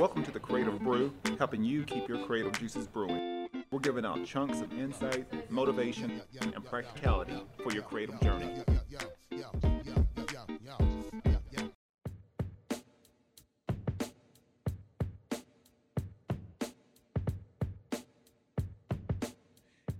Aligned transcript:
Welcome 0.00 0.22
to 0.24 0.30
the 0.30 0.40
Creative 0.40 0.80
Brew, 0.80 1.12
helping 1.36 1.62
you 1.62 1.84
keep 1.84 2.08
your 2.08 2.24
creative 2.24 2.58
juices 2.58 2.86
brewing. 2.86 3.50
We're 3.70 3.80
giving 3.80 4.06
out 4.06 4.24
chunks 4.24 4.62
of 4.62 4.72
insight, 4.72 5.50
motivation, 5.50 6.22
and 6.40 6.64
practicality 6.64 7.34
for 7.62 7.70
your 7.70 7.82
creative 7.82 8.18
journey. 8.22 8.50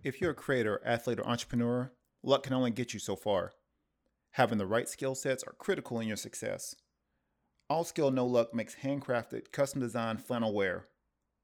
If 0.02 0.22
you're 0.22 0.30
a 0.30 0.34
creator, 0.34 0.80
athlete, 0.82 1.18
or 1.18 1.26
entrepreneur, 1.26 1.92
luck 2.22 2.44
can 2.44 2.54
only 2.54 2.70
get 2.70 2.94
you 2.94 3.00
so 3.00 3.16
far. 3.16 3.52
Having 4.30 4.56
the 4.56 4.66
right 4.66 4.88
skill 4.88 5.14
sets 5.14 5.44
are 5.44 5.52
critical 5.58 6.00
in 6.00 6.08
your 6.08 6.16
success. 6.16 6.74
All 7.70 7.84
Skill 7.84 8.10
No 8.10 8.26
Luck 8.26 8.52
makes 8.52 8.74
handcrafted, 8.82 9.52
custom 9.52 9.80
designed 9.80 10.24
flannel 10.24 10.52
wear, 10.52 10.86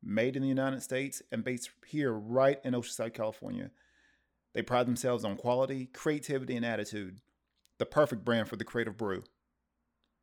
made 0.03 0.35
in 0.35 0.43
the 0.43 0.49
United 0.49 0.83
States 0.83 1.23
and 1.31 1.45
based 1.45 1.71
here 1.87 2.13
right 2.13 2.59
in 2.65 2.75
Oceanside, 2.75 3.15
California. 3.15 3.71
They 4.53 4.63
pride 4.63 4.89
themselves 4.89 5.25
on 5.25 5.37
quality, 5.37 5.87
creativity, 5.87 6.57
and 6.57 6.67
attitude. 6.67 7.21
The 7.79 7.87
perfect 7.87 8.25
brand 8.25 8.49
for 8.49 8.57
the 8.57 8.65
Creative 8.65 8.97
Brew. 8.97 9.23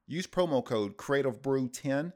Use 0.06 0.28
promo 0.28 0.64
code 0.66 0.98
CreativeBrew10 0.98 2.12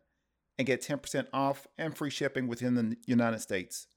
and 0.58 0.68
get 0.68 0.82
10% 0.82 1.28
off 1.32 1.66
and 1.78 1.96
free 1.96 2.10
shipping 2.10 2.48
within 2.48 2.76
the 2.76 2.98
United 3.06 3.40
States. 3.40 3.88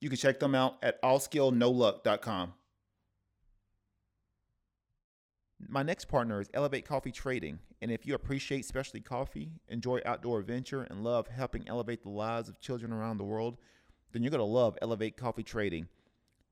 You 0.00 0.08
can 0.08 0.18
check 0.18 0.38
them 0.38 0.54
out 0.54 0.76
at 0.84 1.02
allskillnoluck.com. 1.02 2.52
My 5.66 5.82
next 5.82 6.04
partner 6.06 6.40
is 6.40 6.48
Elevate 6.54 6.86
Coffee 6.86 7.10
Trading, 7.10 7.58
and 7.82 7.90
if 7.90 8.06
you 8.06 8.14
appreciate 8.14 8.64
specialty 8.64 9.00
coffee, 9.00 9.50
enjoy 9.68 10.00
outdoor 10.06 10.38
adventure, 10.38 10.84
and 10.84 11.02
love 11.02 11.26
helping 11.26 11.68
elevate 11.68 12.02
the 12.02 12.10
lives 12.10 12.48
of 12.48 12.60
children 12.60 12.92
around 12.92 13.18
the 13.18 13.24
world, 13.24 13.56
then 14.12 14.22
you're 14.22 14.30
going 14.30 14.38
to 14.38 14.44
love 14.44 14.78
Elevate 14.80 15.16
Coffee 15.16 15.42
Trading. 15.42 15.88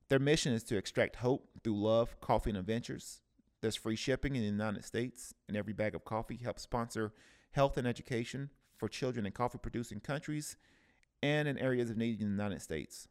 Their 0.08 0.18
mission 0.18 0.52
is 0.52 0.64
to 0.64 0.76
extract 0.76 1.16
hope 1.16 1.48
through 1.62 1.80
love, 1.80 2.20
coffee, 2.20 2.50
and 2.50 2.58
adventures. 2.58 3.20
There's 3.60 3.76
free 3.76 3.96
shipping 3.96 4.34
in 4.34 4.42
the 4.42 4.48
United 4.48 4.84
States, 4.84 5.32
and 5.46 5.56
every 5.56 5.72
bag 5.72 5.94
of 5.94 6.04
coffee 6.04 6.40
helps 6.42 6.62
sponsor 6.62 7.12
health 7.52 7.76
and 7.76 7.86
education 7.86 8.50
for 8.76 8.88
children 8.88 9.24
in 9.24 9.32
coffee 9.32 9.58
producing 9.58 10.00
countries 10.00 10.56
and 11.22 11.46
in 11.46 11.58
areas 11.58 11.90
of 11.90 11.96
need 11.96 12.20
in 12.20 12.26
the 12.26 12.42
United 12.42 12.60
States. 12.60 13.08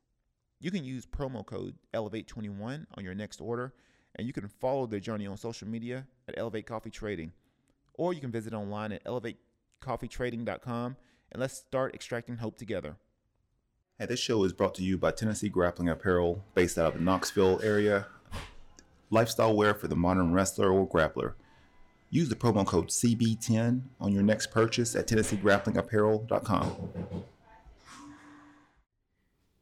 You 0.59 0.71
can 0.71 0.83
use 0.83 1.05
promo 1.05 1.45
code 1.45 1.75
Elevate21 1.93 2.85
on 2.95 3.03
your 3.03 3.15
next 3.15 3.39
order, 3.39 3.73
and 4.15 4.27
you 4.27 4.33
can 4.33 4.47
follow 4.47 4.85
their 4.85 4.99
journey 4.99 5.27
on 5.27 5.37
social 5.37 5.67
media 5.67 6.05
at 6.27 6.35
Elevate 6.37 6.65
Coffee 6.65 6.89
Trading. 6.89 7.31
Or 7.93 8.13
you 8.13 8.21
can 8.21 8.31
visit 8.31 8.53
online 8.53 8.91
at 8.91 9.03
elevatecoffeetrading.com 9.05 10.95
and 11.31 11.41
let's 11.41 11.57
start 11.57 11.93
extracting 11.93 12.37
hope 12.37 12.57
together. 12.57 12.97
Hey, 13.99 14.05
this 14.05 14.19
show 14.19 14.43
is 14.43 14.53
brought 14.53 14.75
to 14.75 14.83
you 14.83 14.97
by 14.97 15.11
Tennessee 15.11 15.47
Grappling 15.47 15.87
Apparel, 15.87 16.43
based 16.53 16.77
out 16.77 16.87
of 16.87 16.93
the 16.95 16.99
Knoxville 16.99 17.61
area. 17.63 18.07
Lifestyle 19.09 19.55
wear 19.55 19.73
for 19.73 19.87
the 19.87 19.95
modern 19.95 20.33
wrestler 20.33 20.71
or 20.71 20.87
grappler. 20.87 21.33
Use 22.09 22.29
the 22.29 22.35
promo 22.35 22.65
code 22.65 22.89
CB10 22.89 23.81
on 23.99 24.11
your 24.11 24.23
next 24.23 24.51
purchase 24.51 24.95
at 24.95 25.07
TennesseeGrapplingApparel.com. 25.07 26.75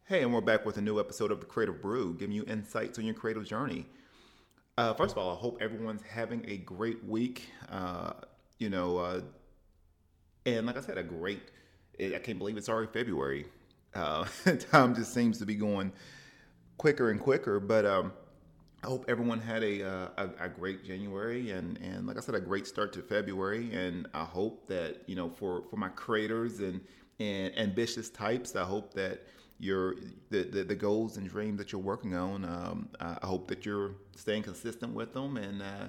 Hey, 0.06 0.22
and 0.22 0.34
we're 0.34 0.42
back 0.42 0.66
with 0.66 0.78
a 0.78 0.82
new 0.82 1.00
episode 1.00 1.32
of 1.32 1.40
the 1.40 1.46
Creative 1.46 1.82
Brew, 1.82 2.14
giving 2.14 2.36
you 2.36 2.44
insights 2.46 3.00
on 3.00 3.06
your 3.06 3.16
creative 3.16 3.46
journey. 3.46 3.86
Uh, 4.78 4.94
first 4.94 5.12
of 5.12 5.20
all, 5.20 5.32
I 5.36 5.40
hope 5.40 5.60
everyone's 5.62 6.02
having 6.02 6.44
a 6.48 6.58
great 6.58 7.04
week. 7.06 7.48
Uh, 7.70 8.14
you 8.58 8.70
know, 8.70 8.98
uh, 8.98 9.22
and 10.46 10.66
like 10.66 10.78
I 10.78 10.82
said, 10.82 10.98
a 10.98 11.04
great. 11.04 11.42
I 12.00 12.18
can't 12.18 12.40
believe 12.40 12.58
it's 12.58 12.70
already 12.70 12.92
February. 12.92 13.46
Uh, 13.94 14.26
time 14.72 14.96
just 14.96 15.14
seems 15.14 15.38
to 15.38 15.46
be 15.46 15.54
going 15.54 15.92
quicker 16.78 17.12
and 17.12 17.20
quicker. 17.20 17.60
But 17.60 17.86
um, 17.86 18.14
I 18.84 18.88
hope 18.88 19.06
everyone 19.08 19.40
had 19.40 19.64
a, 19.64 19.88
uh, 19.88 20.10
a, 20.18 20.46
a 20.46 20.50
great 20.50 20.84
January 20.84 21.52
and 21.52 21.78
and 21.78 22.08
like 22.08 22.18
I 22.18 22.22
said, 22.22 22.34
a 22.34 22.42
great 22.42 22.66
start 22.66 22.94
to 22.94 23.04
February. 23.04 23.72
And 23.74 24.08
I 24.16 24.24
hope 24.24 24.68
that 24.70 25.04
you 25.06 25.16
know 25.16 25.30
for 25.30 25.64
for 25.70 25.78
my 25.78 25.90
creators 25.90 26.62
and 26.62 26.82
and 27.20 27.56
ambitious 27.60 28.10
types, 28.10 28.56
I 28.56 28.64
hope 28.64 28.96
that 28.96 29.22
your 29.64 29.96
the, 30.30 30.44
the, 30.44 30.64
the 30.64 30.76
goals 30.76 31.18
and 31.18 31.28
dreams 31.30 31.58
that 31.58 31.72
you're 31.72 31.82
working 31.82 32.16
on. 32.16 32.44
Um, 32.46 32.90
I 33.00 33.26
hope 33.26 33.48
that 33.48 33.66
you're 33.66 33.96
staying 34.16 34.44
consistent 34.44 34.94
with 34.94 35.14
them 35.14 35.38
and 35.38 35.62
uh, 35.62 35.88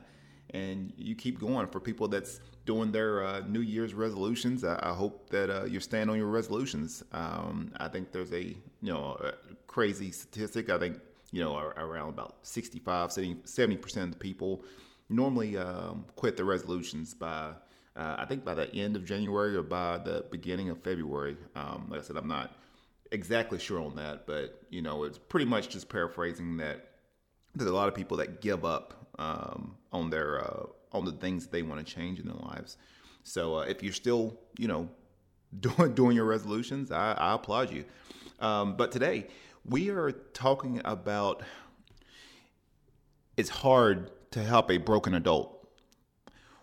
and 0.51 0.93
you 0.97 1.15
keep 1.15 1.41
going. 1.41 1.67
For 1.67 1.81
people 1.81 2.09
that's 2.09 2.41
doing 2.65 2.93
their 2.93 3.25
uh, 3.25 3.41
New 3.41 3.61
Year's 3.61 3.95
resolutions, 3.95 4.65
I, 4.65 4.79
I 4.83 4.95
hope 4.95 5.29
that 5.31 5.51
uh, 5.51 5.65
you're 5.65 5.81
staying 5.81 6.09
on 6.09 6.17
your 6.17 6.29
resolutions. 6.29 7.03
Um, 7.13 7.73
I 7.79 7.89
think 7.89 8.13
there's 8.13 8.33
a 8.33 8.43
you 8.43 8.93
know 8.93 9.17
a 9.21 9.33
crazy 9.67 10.11
statistic. 10.11 10.71
I 10.71 10.79
think 10.79 10.99
you 11.33 11.43
know 11.43 11.57
around 11.59 12.11
about 12.11 12.37
65, 12.43 13.13
70 13.13 13.77
percent 13.77 14.05
of 14.05 14.13
the 14.13 14.19
people 14.19 14.63
normally 15.11 15.57
um, 15.57 16.05
quit 16.17 16.37
their 16.37 16.47
resolutions 16.47 17.15
by. 17.15 17.53
Uh, 17.97 18.17
I 18.19 18.25
think 18.25 18.45
by 18.45 18.55
the 18.55 18.75
end 18.75 18.97
of 18.97 19.05
January 19.05 19.55
or 19.55 19.63
by 19.63 19.99
the 19.99 20.25
beginning 20.29 20.69
of 20.69 20.83
February. 20.83 21.37
Um, 21.55 21.87
like 21.89 22.01
I 22.01 22.03
said, 22.03 22.17
I'm 22.17 22.27
not 22.27 22.57
exactly 23.15 23.59
sure 23.59 23.81
on 23.81 23.95
that, 23.95 24.27
but 24.27 24.61
you 24.69 24.83
know, 24.83 25.05
it's 25.05 25.19
pretty 25.19 25.47
much 25.47 25.69
just 25.69 25.89
paraphrasing 25.89 26.59
that 26.59 26.89
there's 27.55 27.71
a 27.71 27.75
lot 27.75 27.89
of 27.89 27.95
people 27.95 28.17
that 28.19 28.41
give 28.41 28.65
up 28.65 29.07
um, 29.19 29.77
on 29.93 30.11
their 30.11 30.45
uh, 30.45 30.67
on 30.93 31.05
the 31.05 31.13
things 31.13 31.47
they 31.47 31.63
want 31.63 31.85
to 31.85 31.95
change 31.95 32.19
in 32.19 32.27
their 32.27 32.37
lives. 32.37 32.77
So 33.23 33.59
uh, 33.59 33.63
if 33.63 33.83
you're 33.83 33.93
still, 33.93 34.39
you 34.59 34.69
know, 34.69 34.89
doing 35.61 35.95
doing 35.95 36.17
your 36.17 36.27
resolutions, 36.27 36.91
I, 36.91 37.13
I 37.13 37.35
applaud 37.35 37.73
you. 37.73 37.85
Um, 38.41 38.77
but 38.77 38.91
today 38.93 39.29
we 39.65 39.89
are 39.91 40.11
talking 40.11 40.83
about 40.85 41.43
it's 43.37 43.51
hard 43.51 44.11
to 44.33 44.43
help 44.43 44.71
a 44.71 44.79
broken 44.79 45.15
adult. 45.15 45.51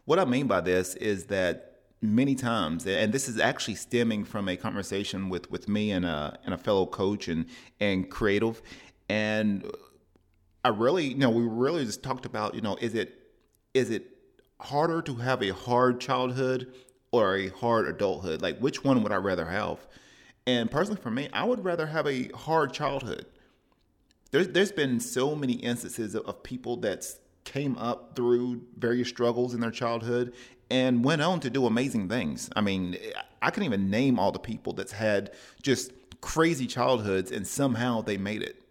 What 0.03 0.19
I 0.19 0.25
mean 0.25 0.47
by 0.47 0.61
this 0.61 0.95
is 0.95 1.25
that 1.25 1.70
many 2.01 2.33
times, 2.33 2.85
and 2.87 3.13
this 3.13 3.29
is 3.29 3.39
actually 3.39 3.75
stemming 3.75 4.25
from 4.25 4.49
a 4.49 4.57
conversation 4.57 5.29
with, 5.29 5.51
with 5.51 5.69
me 5.69 5.91
and 5.91 6.05
a, 6.05 6.37
and 6.45 6.53
a 6.53 6.57
fellow 6.57 6.85
coach 6.85 7.27
and, 7.27 7.45
and 7.79 8.09
creative. 8.09 8.61
And 9.07 9.69
I 10.63 10.69
really, 10.69 11.05
you 11.07 11.17
know, 11.17 11.29
we 11.29 11.43
really 11.43 11.85
just 11.85 12.03
talked 12.03 12.25
about, 12.25 12.55
you 12.55 12.61
know, 12.61 12.77
is 12.79 12.95
it 12.95 13.17
is 13.73 13.89
it 13.89 14.05
harder 14.59 15.01
to 15.01 15.15
have 15.15 15.41
a 15.41 15.49
hard 15.49 16.01
childhood 16.01 16.73
or 17.11 17.37
a 17.37 17.47
hard 17.49 17.87
adulthood? 17.87 18.41
Like, 18.41 18.59
which 18.59 18.83
one 18.83 19.01
would 19.01 19.11
I 19.11 19.15
rather 19.15 19.45
have? 19.45 19.87
And 20.45 20.69
personally, 20.69 20.99
for 21.01 21.11
me, 21.11 21.29
I 21.31 21.45
would 21.45 21.63
rather 21.63 21.87
have 21.87 22.05
a 22.05 22.27
hard 22.29 22.73
childhood. 22.73 23.25
There's 24.31 24.49
there's 24.49 24.71
been 24.71 24.99
so 24.99 25.35
many 25.35 25.53
instances 25.53 26.15
of, 26.15 26.25
of 26.25 26.43
people 26.43 26.77
that's 26.77 27.19
came 27.43 27.77
up 27.77 28.15
through 28.15 28.61
various 28.77 29.09
struggles 29.09 29.53
in 29.53 29.61
their 29.61 29.71
childhood 29.71 30.33
and 30.69 31.03
went 31.03 31.21
on 31.21 31.39
to 31.41 31.49
do 31.49 31.65
amazing 31.65 32.07
things. 32.07 32.49
I 32.55 32.61
mean, 32.61 32.97
I 33.41 33.51
can 33.51 33.63
even 33.63 33.89
name 33.89 34.19
all 34.19 34.31
the 34.31 34.39
people 34.39 34.73
that's 34.73 34.93
had 34.93 35.31
just 35.61 35.91
crazy 36.21 36.67
childhoods 36.67 37.31
and 37.31 37.45
somehow 37.45 38.01
they 38.01 38.17
made 38.17 38.41
it. 38.41 38.61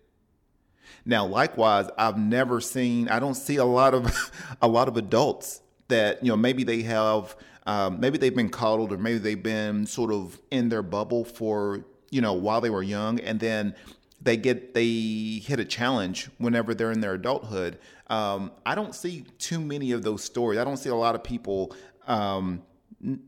Now, 1.04 1.26
likewise, 1.26 1.88
I've 1.98 2.18
never 2.18 2.60
seen. 2.60 3.08
I 3.08 3.18
don't 3.20 3.34
see 3.34 3.56
a 3.56 3.64
lot 3.64 3.94
of 3.94 4.30
a 4.62 4.68
lot 4.68 4.88
of 4.88 4.96
adults 4.96 5.60
that 5.88 6.22
you 6.22 6.30
know 6.30 6.36
maybe 6.36 6.64
they 6.64 6.82
have 6.82 7.36
um, 7.66 8.00
maybe 8.00 8.18
they've 8.18 8.34
been 8.34 8.48
coddled 8.48 8.92
or 8.92 8.98
maybe 8.98 9.18
they've 9.18 9.42
been 9.42 9.86
sort 9.86 10.12
of 10.12 10.40
in 10.50 10.68
their 10.68 10.82
bubble 10.82 11.24
for 11.24 11.84
you 12.10 12.20
know 12.20 12.32
while 12.32 12.60
they 12.60 12.70
were 12.70 12.82
young 12.82 13.20
and 13.20 13.40
then 13.40 13.74
they 14.22 14.36
get 14.36 14.74
they 14.74 15.42
hit 15.44 15.58
a 15.58 15.64
challenge 15.64 16.28
whenever 16.38 16.74
they're 16.74 16.92
in 16.92 17.00
their 17.00 17.14
adulthood. 17.14 17.78
Um, 18.10 18.50
I 18.66 18.74
don't 18.74 18.94
see 18.94 19.24
too 19.38 19.60
many 19.60 19.92
of 19.92 20.02
those 20.02 20.22
stories. 20.22 20.58
I 20.58 20.64
don't 20.64 20.76
see 20.76 20.90
a 20.90 20.94
lot 20.94 21.14
of 21.14 21.22
people 21.22 21.74
um, 22.08 22.62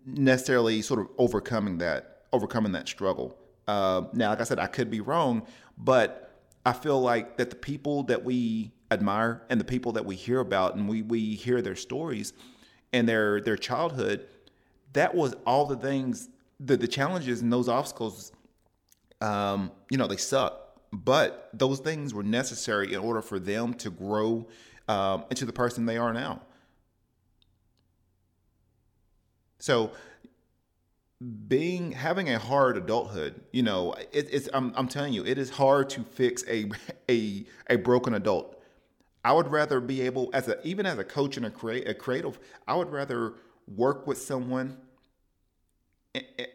necessarily 0.05 0.83
sort 0.83 1.01
of 1.01 1.09
overcoming 1.17 1.79
that 1.79 2.25
overcoming 2.33 2.73
that 2.73 2.89
struggle. 2.89 3.39
Uh, 3.69 4.03
now, 4.13 4.31
like 4.31 4.41
I 4.41 4.45
said, 4.45 4.59
I 4.59 4.67
could 4.67 4.91
be 4.91 5.01
wrong, 5.01 5.47
but 5.79 6.41
I 6.67 6.73
feel 6.73 7.01
like 7.01 7.37
that 7.37 7.51
the 7.51 7.57
people 7.57 8.03
that 8.05 8.25
we 8.25 8.73
admire 8.91 9.43
and 9.49 9.61
the 9.61 9.65
people 9.65 9.93
that 9.93 10.05
we 10.05 10.17
hear 10.17 10.41
about 10.41 10.75
and 10.75 10.89
we 10.89 11.03
we 11.03 11.35
hear 11.35 11.63
their 11.63 11.77
stories 11.77 12.33
and 12.93 13.09
their 13.09 13.41
their 13.41 13.57
childhood, 13.57 14.27
that 14.95 15.15
was 15.15 15.35
all 15.47 15.67
the 15.67 15.77
things, 15.77 16.29
the 16.59 16.77
the 16.77 16.89
challenges 16.89 17.41
and 17.41 17.53
those 17.53 17.69
obstacles. 17.69 18.33
Um, 19.21 19.71
you 19.89 19.97
know, 19.97 20.09
they 20.09 20.17
suck, 20.17 20.81
but 20.93 21.49
those 21.53 21.79
things 21.79 22.13
were 22.13 22.25
necessary 22.25 22.93
in 22.93 22.99
order 22.99 23.23
for 23.23 23.39
them 23.39 23.73
to 23.75 23.91
grow 23.91 24.49
um, 24.89 25.25
into 25.31 25.45
the 25.45 25.53
person 25.53 25.87
they 25.87 25.97
are 25.97 26.13
now. 26.13 26.41
So 29.59 29.93
being 31.47 31.93
having 31.93 32.31
a 32.31 32.39
hard 32.39 32.77
adulthood, 32.77 33.41
you 33.53 33.63
know, 33.63 33.93
it, 34.13 34.29
it's 34.31 34.49
I'm, 34.53 34.73
I'm 34.77 34.89
telling 34.89 35.13
you, 35.13 35.25
it 35.25 35.39
is 35.39 35.51
hard 35.51 35.89
to 35.91 36.03
fix 36.03 36.45
a 36.49 36.71
a 37.09 37.47
a 37.71 37.77
broken 37.77 38.15
adult. 38.15 38.61
I 39.25 39.33
would 39.33 39.49
rather 39.53 39.81
be 39.81 40.03
able, 40.03 40.31
as 40.33 40.49
a 40.49 40.61
even 40.67 40.85
as 40.85 40.99
a 40.99 41.05
coach 41.05 41.37
and 41.37 41.47
a 41.47 41.51
create 41.51 41.89
a 41.89 41.95
creative, 41.95 42.41
I 42.67 42.75
would 42.75 42.91
rather 42.91 43.35
work 43.69 44.07
with 44.07 44.19
someone 44.19 44.79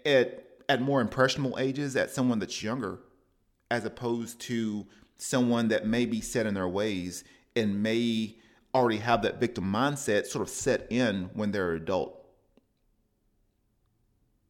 at 0.05 0.43
at 0.67 0.81
more 0.81 0.99
impressionable 0.99 1.57
ages 1.57 1.95
at 1.95 2.11
someone 2.11 2.39
that's 2.39 2.61
younger, 2.61 2.99
as 3.71 3.85
opposed 3.85 4.41
to 4.41 4.85
someone 5.17 5.69
that 5.69 5.87
may 5.87 6.05
be 6.05 6.19
set 6.19 6.45
in 6.45 6.53
their 6.53 6.67
ways 6.67 7.23
and 7.57 7.81
may 7.81 8.35
already 8.73 8.97
have 8.97 9.23
that 9.23 9.39
victim 9.39 9.65
mindset 9.65 10.25
sort 10.27 10.41
of 10.43 10.49
set 10.49 10.87
in 10.91 11.29
when 11.33 11.51
they're 11.51 11.73
adult. 11.73 12.13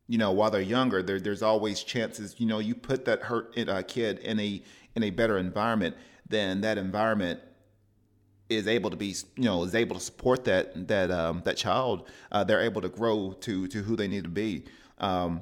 You 0.07 0.17
know, 0.17 0.31
while 0.31 0.51
they're 0.51 0.61
younger, 0.61 1.03
there, 1.03 1.19
there's 1.19 1.41
always 1.41 1.83
chances. 1.83 2.35
You 2.37 2.47
know, 2.47 2.59
you 2.59 2.75
put 2.75 3.05
that 3.05 3.23
hurt 3.23 3.57
uh, 3.57 3.83
kid 3.83 4.19
in 4.19 4.39
a 4.39 4.61
in 4.95 5.03
a 5.03 5.09
better 5.09 5.37
environment, 5.37 5.95
then 6.27 6.61
that 6.61 6.77
environment 6.77 7.39
is 8.49 8.67
able 8.67 8.89
to 8.89 8.95
be 8.95 9.13
you 9.35 9.43
know 9.43 9.63
is 9.63 9.75
able 9.75 9.95
to 9.95 10.01
support 10.01 10.45
that 10.45 10.87
that 10.87 11.11
um, 11.11 11.41
that 11.45 11.57
child. 11.57 12.07
Uh, 12.31 12.43
they're 12.43 12.61
able 12.61 12.81
to 12.81 12.89
grow 12.89 13.33
to 13.41 13.67
to 13.67 13.81
who 13.83 13.95
they 13.95 14.07
need 14.07 14.23
to 14.23 14.29
be. 14.29 14.63
Um, 14.99 15.41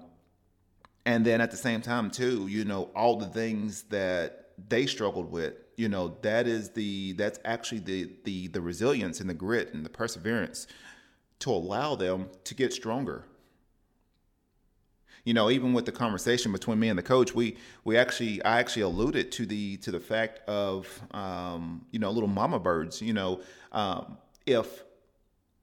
and 1.06 1.24
then 1.24 1.40
at 1.40 1.52
the 1.52 1.58
same 1.58 1.82
time 1.82 2.10
too, 2.10 2.48
you 2.48 2.66
know, 2.66 2.90
all 2.96 3.18
the 3.18 3.28
things 3.28 3.84
that 3.84 4.50
they 4.68 4.88
struggled 4.88 5.32
with 5.32 5.54
you 5.76 5.90
know 5.90 6.18
that 6.22 6.48
is 6.48 6.70
the 6.72 7.14
that's 7.14 7.40
actually 7.46 7.80
the 7.80 8.12
the 8.24 8.48
the 8.48 8.62
resilience 8.62 9.20
and 9.20 9.30
the 9.30 9.34
grit 9.34 9.74
and 9.74 9.86
the 9.86 9.90
perseverance 9.90 10.68
to 11.40 11.52
allow 11.52 11.96
them 11.96 12.30
to 12.46 12.56
get 12.56 12.74
stronger. 12.74 13.26
You 15.24 15.34
know 15.34 15.50
even 15.50 15.74
with 15.74 15.86
the 15.86 15.92
conversation 15.92 16.52
between 16.52 16.80
me 16.80 16.88
and 16.88 17.00
the 17.00 17.04
coach 17.04 17.34
we 17.34 17.58
we 17.84 17.98
actually 17.98 18.44
i 18.44 18.60
actually 18.60 18.84
alluded 18.84 19.32
to 19.34 19.48
the 19.48 19.78
to 19.78 19.92
the 19.92 20.00
fact 20.00 20.48
of 20.48 20.88
um, 21.12 21.84
you 21.90 21.98
know 21.98 22.12
little 22.12 22.30
mama 22.30 22.60
birds 22.60 23.02
you 23.02 23.12
know 23.12 23.42
um, 23.72 24.20
if 24.46 24.84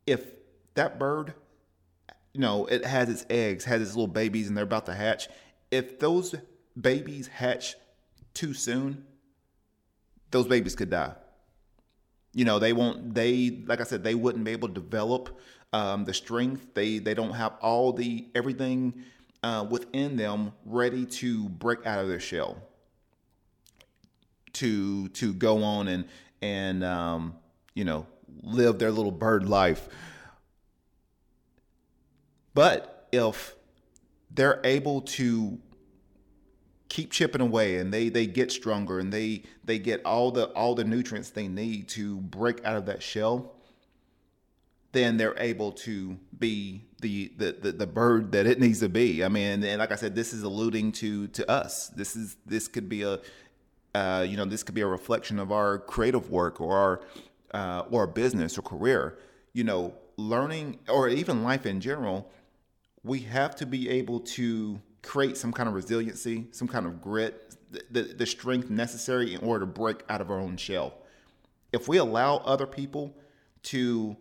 if 0.05 0.33
that 0.75 0.99
bird 0.99 1.35
you 2.33 2.41
know 2.41 2.67
it 2.67 2.85
has 2.85 3.09
its 3.09 3.25
eggs 3.31 3.65
has 3.65 3.81
its 3.81 3.93
little 3.93 4.09
babies 4.09 4.49
and 4.49 4.57
they're 4.57 4.65
about 4.65 4.87
to 4.87 4.95
hatch 4.95 5.29
if 5.71 6.01
those 6.01 6.35
babies 6.81 7.29
hatch 7.29 7.77
too 8.35 8.55
soon 8.55 9.05
those 10.33 10.47
babies 10.47 10.75
could 10.75 10.91
die. 10.91 11.13
You 12.35 12.45
know, 12.45 12.59
they 12.59 12.73
won't. 12.73 13.15
They 13.15 13.63
like 13.67 13.81
I 13.81 13.85
said, 13.85 14.03
they 14.03 14.15
wouldn't 14.15 14.45
be 14.45 14.53
able 14.53 14.69
to 14.69 14.75
develop 14.75 15.39
um, 15.73 16.05
the 16.05 16.15
strength. 16.15 16.75
They 16.75 16.99
they 16.99 17.15
don't 17.15 17.35
have 17.35 17.53
all 17.61 17.93
the 17.93 18.27
everything 18.35 19.05
uh, 19.43 19.67
within 19.69 20.17
them 20.17 20.53
ready 20.65 21.05
to 21.07 21.49
break 21.49 21.87
out 21.87 22.01
of 22.01 22.09
their 22.09 22.21
shell. 22.21 22.57
To 24.55 25.09
to 25.09 25.33
go 25.35 25.63
on 25.63 25.89
and 25.89 26.07
and 26.41 26.83
um, 26.83 27.37
you 27.75 27.85
know 27.85 28.07
live 28.43 28.79
their 28.79 28.91
little 28.91 29.13
bird 29.13 29.49
life. 29.49 29.89
But 32.55 33.09
if 33.13 33.55
they're 34.31 34.61
able 34.65 35.03
to 35.03 35.59
keep 36.93 37.11
chipping 37.11 37.41
away 37.41 37.79
and 37.79 37.93
they 37.93 38.11
they 38.11 38.27
get 38.27 38.53
stronger 38.53 38.99
and 38.99 39.11
they 39.11 39.43
they 39.65 39.79
get 39.79 40.05
all 40.05 40.31
the 40.31 40.45
all 40.51 40.75
the 40.75 40.85
nutrients 40.85 41.31
they 41.31 41.49
need 41.49 41.89
to 41.89 42.19
break 42.19 42.63
out 42.67 42.77
of 42.77 42.85
that 42.85 43.03
shell 43.03 43.55
then 44.93 45.17
they're 45.17 45.39
able 45.39 45.73
to 45.73 46.19
be 46.39 46.85
the 47.01 47.33
the 47.39 47.53
the, 47.53 47.73
the 47.73 47.87
bird 47.87 48.33
that 48.33 48.47
it 48.47 48.61
needs 48.61 48.81
to 48.81 48.89
be. 48.89 49.25
I 49.25 49.29
mean 49.29 49.65
and 49.65 49.79
like 49.79 49.91
i 49.91 49.95
said 49.97 50.15
this 50.15 50.33
is 50.33 50.43
alluding 50.43 50.93
to 50.93 51.29
to 51.29 51.51
us. 51.51 51.89
This 51.89 52.15
is 52.15 52.37
this 52.47 52.69
could 52.69 52.89
be 52.89 53.03
a 53.03 53.19
uh, 53.95 54.25
you 54.27 54.37
know 54.37 54.45
this 54.45 54.63
could 54.63 54.75
be 54.75 54.81
a 54.81 54.87
reflection 54.87 55.39
of 55.39 55.51
our 55.51 55.79
creative 55.79 56.31
work 56.31 56.61
or 56.61 56.77
our 56.77 57.01
uh, 57.53 57.85
or 57.91 58.07
business 58.07 58.57
or 58.59 58.63
career. 58.63 59.19
You 59.55 59.65
know 59.65 59.95
learning 60.19 60.79
or 60.89 61.09
even 61.09 61.43
life 61.43 61.65
in 61.65 61.81
general 61.81 62.31
we 63.03 63.21
have 63.21 63.57
to 63.57 63.67
be 63.67 63.89
able 63.89 64.21
to 64.21 64.79
create 65.03 65.37
some 65.37 65.53
kind 65.53 65.69
of 65.69 65.75
resiliency, 65.75 66.47
some 66.53 66.69
kind 66.69 66.87
of 66.87 67.01
grit, 67.01 67.57
the, 67.71 67.83
the, 67.91 68.03
the 68.15 68.27
strength 68.27 68.71
necessary 68.71 69.35
in 69.35 69.41
order 69.41 69.65
to 69.65 69.71
break 69.71 70.03
out 70.09 70.21
of 70.21 70.31
our 70.31 70.39
own 70.39 70.57
shell. 70.57 70.95
If 71.73 71.89
we 71.89 71.99
allow 71.99 72.37
other 72.39 72.67
people 72.67 73.17
to, 73.65 74.17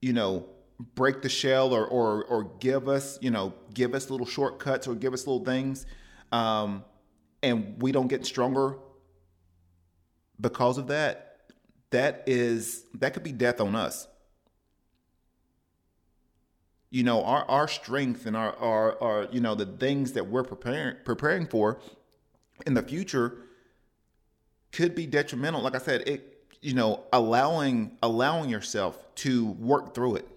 you 0.00 0.12
know, 0.12 0.46
break 0.94 1.22
the 1.22 1.28
shell 1.28 1.72
or, 1.72 1.86
or, 1.86 2.24
or 2.24 2.44
give 2.58 2.88
us, 2.88 3.18
you 3.20 3.30
know, 3.30 3.54
give 3.72 3.94
us 3.94 4.10
little 4.10 4.26
shortcuts 4.26 4.86
or 4.86 4.94
give 4.94 5.12
us 5.12 5.26
little 5.26 5.44
things, 5.44 5.86
um, 6.32 6.84
and 7.42 7.80
we 7.80 7.92
don't 7.92 8.08
get 8.08 8.26
stronger 8.26 8.78
because 10.40 10.76
of 10.78 10.88
that, 10.88 11.38
that 11.90 12.24
is, 12.26 12.84
that 12.94 13.14
could 13.14 13.22
be 13.22 13.32
death 13.32 13.60
on 13.60 13.74
us 13.74 14.08
you 16.90 17.02
know 17.02 17.24
our 17.24 17.44
our 17.48 17.68
strength 17.68 18.26
and 18.26 18.36
our 18.36 18.54
our, 18.56 19.02
our 19.02 19.28
you 19.32 19.40
know 19.40 19.54
the 19.54 19.66
things 19.66 20.12
that 20.12 20.26
we're 20.26 20.44
preparing 20.44 20.96
preparing 21.04 21.46
for 21.46 21.80
in 22.66 22.74
the 22.74 22.82
future 22.82 23.38
could 24.72 24.94
be 24.94 25.06
detrimental. 25.06 25.60
Like 25.62 25.74
i 25.74 25.78
said 25.78 26.06
it 26.06 26.44
you 26.60 26.74
know 26.74 27.04
allowing 27.12 27.96
allowing 28.02 28.48
yourself 28.50 29.14
to 29.16 29.46
work 29.46 29.94
through 29.94 30.16
it. 30.16 30.28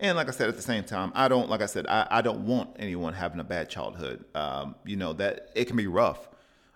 And 0.00 0.16
like 0.16 0.28
i 0.28 0.32
said 0.32 0.48
at 0.48 0.56
the 0.56 0.62
same 0.62 0.84
time 0.84 1.12
i 1.14 1.28
don't 1.28 1.48
like 1.48 1.62
i 1.62 1.66
said 1.66 1.86
i, 1.86 2.06
I 2.10 2.22
don't 2.22 2.46
want 2.46 2.76
anyone 2.78 3.14
having 3.14 3.40
a 3.40 3.44
bad 3.44 3.68
childhood. 3.68 4.24
Um, 4.34 4.76
you 4.84 4.96
know 4.96 5.12
that 5.14 5.50
it 5.54 5.66
can 5.66 5.76
be 5.76 5.86
rough. 5.86 6.28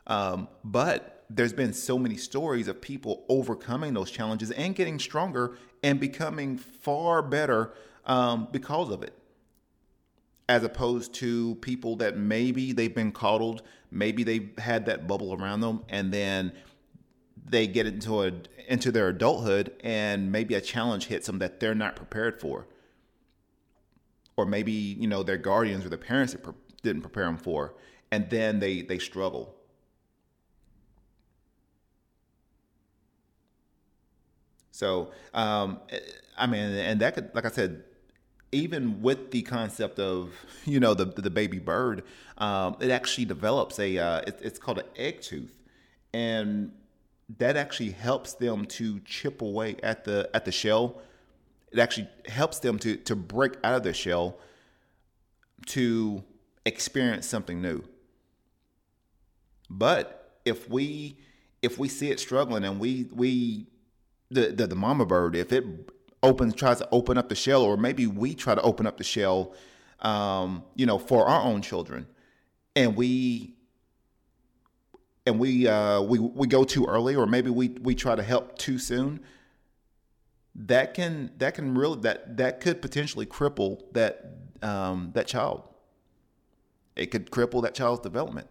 Um, 0.07 0.49
but 0.63 1.16
there's 1.29 1.53
been 1.53 1.73
so 1.73 1.99
many 1.99 2.17
stories 2.17 2.69
of 2.69 2.81
people 2.81 3.25
overcoming 3.29 3.95
those 3.95 4.11
challenges 4.11 4.51
and 4.53 4.75
getting 4.75 4.99
stronger 4.99 5.57
and 5.83 5.99
becoming 5.99 6.57
far 6.57 7.23
better 7.23 7.75
um, 8.05 8.49
because 8.53 8.91
of 8.91 9.03
it. 9.03 9.13
As 10.49 10.63
opposed 10.63 11.13
to 11.15 11.57
people 11.57 11.97
that 11.97 12.17
maybe 12.17 12.73
they've 12.73 12.95
been 12.95 13.13
coddled 13.13 13.63
maybe 13.91 14.23
they've 14.25 14.57
had 14.59 14.87
that 14.87 15.07
bubble 15.07 15.35
around 15.35 15.61
them 15.61 15.83
and 15.89 16.13
then 16.13 16.53
they 17.49 17.67
get 17.67 17.87
into 17.87 18.23
a 18.23 18.33
into 18.69 18.91
their 18.91 19.09
adulthood 19.09 19.73
and 19.85 20.33
maybe 20.33 20.55
a 20.55 20.61
challenge 20.61 21.07
hits 21.07 21.27
them 21.27 21.39
that 21.39 21.61
they're 21.61 21.75
not 21.75 21.95
prepared 21.95 22.41
for. 22.41 22.67
Or 24.37 24.45
maybe 24.45 24.73
you 24.73 25.07
know 25.07 25.23
their 25.23 25.39
guardians 25.39 25.85
or 25.85 25.89
their 25.89 25.99
parents 25.99 26.37
didn't 26.83 27.03
prepare 27.03 27.25
them 27.25 27.39
for 27.39 27.75
and 28.11 28.29
then 28.31 28.61
they 28.61 28.83
they 28.83 28.99
struggle 28.99 29.56
So, 34.77 35.11
um, 35.33 35.81
I 36.37 36.47
mean, 36.47 36.61
and 36.61 37.01
that 37.01 37.15
could, 37.15 37.31
like 37.35 37.47
I 37.47 37.51
said, 37.51 37.83
even 38.53 39.01
with 39.01 39.31
the 39.31 39.41
concept 39.41 39.99
of 39.99 40.35
you 40.67 40.81
know 40.81 40.93
the 40.93 41.07
the 41.07 41.31
baby 41.31 41.59
bird, 41.59 42.03
um, 42.37 42.77
it 42.81 42.91
actually 42.91 43.25
develops 43.25 43.79
a 43.79 43.97
uh, 43.97 44.21
it, 44.27 44.39
it's 44.43 44.59
called 44.59 44.79
an 44.79 44.87
egg 44.95 45.23
tooth, 45.23 45.55
and 46.13 46.73
that 47.39 47.57
actually 47.57 47.91
helps 47.91 48.35
them 48.35 48.67
to 48.67 49.01
chip 49.01 49.41
away 49.41 49.77
at 49.83 50.05
the 50.05 50.29
at 50.35 50.45
the 50.45 50.53
shell. 50.53 51.01
It 51.73 51.79
actually 51.79 52.09
helps 52.27 52.59
them 52.59 52.79
to 52.81 52.97
to 52.97 53.17
break 53.17 53.55
out 53.65 53.75
of 53.75 53.83
the 53.83 53.95
shell 53.95 54.37
to 55.69 56.23
experience 56.67 57.27
something 57.27 57.63
new. 57.63 57.83
But 59.71 60.39
if 60.45 60.69
we 60.69 61.17
if 61.63 61.79
we 61.79 61.89
see 61.89 62.11
it 62.11 62.21
struggling 62.21 62.63
and 62.63 62.79
we 62.79 63.09
we 63.11 63.69
the, 64.31 64.49
the, 64.49 64.67
the 64.67 64.75
mama 64.75 65.07
bird, 65.07 65.37
if 65.37 65.53
it 65.53 65.65
opens 66.23 66.55
tries 66.55 66.79
to 66.79 66.89
open 66.91 67.19
up 67.19 67.29
the 67.29 67.35
shell, 67.35 67.63
or 67.63 67.77
maybe 67.77 68.07
we 68.07 68.35
try 68.35 68.55
to 68.55 68.63
open 68.63 68.87
up 68.87 68.97
the 68.97 69.05
shell, 69.05 69.55
um, 70.01 70.65
you 70.75 70.87
know, 70.87 70.99
for 70.99 71.27
our 71.27 71.43
own 71.43 71.63
children, 71.63 72.07
and 72.75 72.97
we 72.97 73.55
and 75.27 75.39
we 75.39 75.67
uh, 75.67 76.01
we 76.01 76.19
we 76.19 76.47
go 76.47 76.65
too 76.65 76.87
early, 76.87 77.15
or 77.17 77.27
maybe 77.27 77.51
we 77.51 77.69
we 77.81 77.95
try 77.95 78.15
to 78.15 78.23
help 78.23 78.59
too 78.59 78.79
soon. 78.79 79.21
That 80.55 80.95
can 80.95 81.33
that 81.39 81.55
can 81.55 81.77
really 81.77 82.01
that 82.01 82.37
that 82.39 82.61
could 82.61 82.81
potentially 82.81 83.27
cripple 83.27 83.83
that 83.93 84.37
um, 84.63 85.11
that 85.15 85.27
child. 85.27 85.63
It 86.95 87.07
could 87.11 87.31
cripple 87.31 87.63
that 87.63 87.75
child's 87.75 88.01
development. 88.01 88.49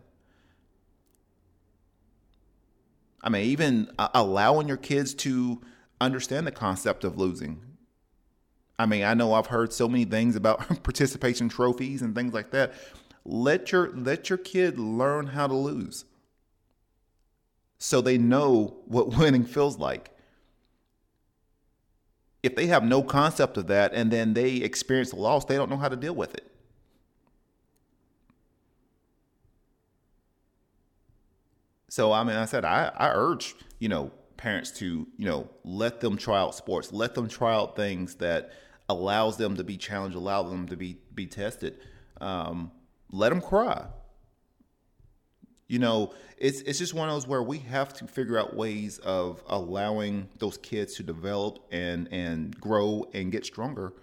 I 3.26 3.30
mean, 3.30 3.44
even 3.46 3.90
uh, 3.98 4.10
allowing 4.14 4.68
your 4.68 4.78
kids 4.78 5.16
to 5.16 5.60
understand 6.00 6.46
the 6.46 6.52
concept 6.52 7.04
of 7.04 7.18
losing. 7.18 7.60
I 8.78 8.86
mean, 8.86 9.04
I 9.04 9.16
know 9.16 9.34
I've 9.34 9.48
heard 9.48 9.74
so 9.74 9.88
many 9.88 10.06
things 10.06 10.36
about 10.36 10.60
participation 10.84 11.50
trophies 11.50 12.04
and 12.04 12.14
things 12.14 12.34
like 12.34 12.52
that. 12.52 12.74
Let 13.26 13.72
your 13.72 13.92
let 13.96 14.30
your 14.30 14.38
kid 14.38 14.78
learn 14.78 15.28
how 15.28 15.48
to 15.48 15.56
lose. 15.56 16.06
So 17.80 18.00
they 18.00 18.20
know 18.20 18.78
what 18.86 19.08
winning 19.18 19.44
feels 19.44 19.80
like. 19.80 20.12
If 22.44 22.56
they 22.56 22.68
have 22.68 22.84
no 22.84 23.02
concept 23.02 23.58
of 23.58 23.66
that 23.68 23.92
and 23.96 24.12
then 24.12 24.36
they 24.36 24.58
experience 24.58 25.12
a 25.12 25.16
loss, 25.16 25.46
they 25.46 25.56
don't 25.56 25.72
know 25.72 25.78
how 25.78 25.90
to 25.90 25.96
deal 25.96 26.14
with 26.14 26.36
it. 26.36 26.55
So 31.96 32.12
I 32.12 32.26
mean, 32.26 32.36
I 32.36 32.44
said 32.44 32.66
I, 32.66 32.92
I 32.94 33.12
urge 33.12 33.56
you 33.80 33.88
know 33.88 34.12
parents 34.36 34.70
to 34.80 35.08
you 35.16 35.26
know 35.26 35.50
let 35.64 36.02
them 36.02 36.18
try 36.18 36.38
out 36.38 36.54
sports, 36.54 36.92
let 36.92 37.16
them 37.16 37.30
try 37.30 37.56
out 37.56 37.78
things 37.78 38.16
that 38.16 38.52
allows 38.90 39.38
them 39.38 39.56
to 39.56 39.64
be 39.64 39.78
challenged, 39.78 40.18
allow 40.18 40.44
them 40.44 40.68
to 40.68 40.76
be 40.76 40.98
be 41.14 41.26
tested. 41.26 41.80
Um, 42.20 42.72
let 43.14 43.30
them 43.30 43.40
cry. 43.40 43.86
You 45.70 45.80
know, 45.80 46.14
it's 46.38 46.60
it's 46.64 46.80
just 46.80 46.94
one 46.94 47.08
of 47.08 47.16
those 47.16 47.30
where 47.30 47.42
we 47.42 47.60
have 47.60 47.94
to 47.94 48.08
figure 48.08 48.38
out 48.38 48.58
ways 48.58 48.98
of 48.98 49.42
allowing 49.48 50.28
those 50.40 50.58
kids 50.58 50.96
to 50.96 51.04
develop 51.04 51.60
and 51.72 52.10
and 52.12 52.60
grow 52.60 53.06
and 53.14 53.32
get 53.32 53.46
stronger 53.46 53.94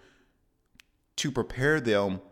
to 1.16 1.30
prepare 1.30 1.78
them 1.78 2.22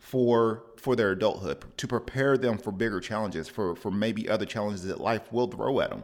for 0.00 0.64
for 0.76 0.96
their 0.96 1.12
adulthood, 1.12 1.62
to 1.76 1.86
prepare 1.86 2.36
them 2.38 2.58
for 2.58 2.72
bigger 2.72 3.00
challenges, 3.00 3.48
for 3.48 3.76
for 3.76 3.90
maybe 3.90 4.28
other 4.28 4.46
challenges 4.46 4.84
that 4.84 5.00
life 5.00 5.32
will 5.32 5.46
throw 5.46 5.78
at 5.80 5.90
them. 5.90 6.02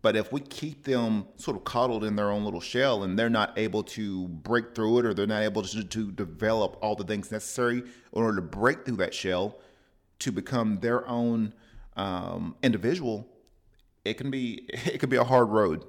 But 0.00 0.16
if 0.16 0.32
we 0.32 0.40
keep 0.40 0.84
them 0.84 1.26
sort 1.36 1.56
of 1.56 1.64
coddled 1.64 2.04
in 2.04 2.16
their 2.16 2.30
own 2.30 2.44
little 2.44 2.60
shell 2.60 3.02
and 3.02 3.18
they're 3.18 3.28
not 3.28 3.58
able 3.58 3.82
to 3.82 4.28
break 4.28 4.74
through 4.74 5.00
it 5.00 5.06
or 5.06 5.12
they're 5.12 5.26
not 5.26 5.42
able 5.42 5.62
to, 5.62 5.82
to 5.82 6.12
develop 6.12 6.78
all 6.80 6.94
the 6.94 7.04
things 7.04 7.32
necessary 7.32 7.78
in 7.78 7.84
order 8.12 8.36
to 8.36 8.42
break 8.42 8.84
through 8.84 8.96
that 8.96 9.12
shell 9.12 9.58
to 10.20 10.30
become 10.30 10.78
their 10.80 11.06
own 11.08 11.52
um, 11.96 12.54
individual, 12.62 13.26
it 14.04 14.14
can 14.14 14.30
be 14.30 14.68
it 14.68 14.98
can 14.98 15.10
be 15.10 15.16
a 15.16 15.24
hard 15.24 15.48
road. 15.48 15.84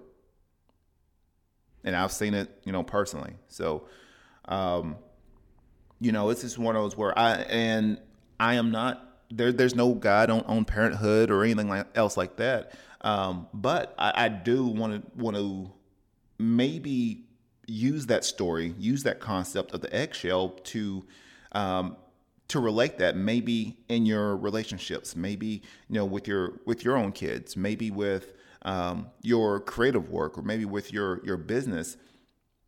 And 1.84 1.96
I've 1.96 2.12
seen 2.12 2.34
it, 2.34 2.50
you 2.66 2.74
know, 2.74 2.84
personally. 2.84 3.36
So, 3.48 3.88
um, 4.46 4.98
you 6.00 6.12
know, 6.12 6.30
it's 6.30 6.42
just 6.42 6.58
one 6.58 6.76
of 6.76 6.84
those 6.84 6.98
where 6.98 7.18
I 7.18 7.34
and 7.34 8.00
I 8.40 8.56
am 8.56 8.72
not 8.72 9.22
there. 9.30 9.52
There's 9.52 9.76
no 9.76 9.94
guide 9.94 10.30
on, 10.30 10.42
on 10.42 10.66
parenthood 10.66 11.30
or 11.30 11.44
anything 11.44 11.68
like 11.68 11.88
else 11.96 12.18
like 12.18 12.38
that. 12.38 12.74
Um, 13.02 13.48
but 13.54 13.96
I, 13.98 14.26
I 14.26 14.30
do 14.30 14.66
want 14.66 14.94
to 14.94 15.22
want 15.22 15.36
to 15.38 15.72
maybe 16.38 17.26
use 17.68 18.08
that 18.08 18.26
story, 18.26 18.74
use 18.78 19.04
that 19.04 19.20
concept 19.20 19.74
of 19.74 19.82
the 19.82 19.94
eggshell 19.94 20.50
to 20.50 21.06
um, 21.52 21.98
to 22.48 22.60
relate 22.60 22.98
that 22.98 23.16
maybe 23.16 23.78
in 23.90 24.06
your 24.06 24.36
relationships, 24.36 25.16
maybe 25.16 25.62
you 25.88 25.96
know 25.96 26.06
with 26.06 26.28
your 26.28 26.60
with 26.66 26.84
your 26.84 26.98
own 26.98 27.12
kids, 27.12 27.56
maybe 27.56 27.92
with 27.92 28.34
um, 28.64 29.08
your 29.22 29.60
creative 29.60 30.10
work, 30.10 30.38
or 30.38 30.42
maybe 30.42 30.66
with 30.66 30.92
your 30.92 31.24
your 31.26 31.38
business. 31.38 31.98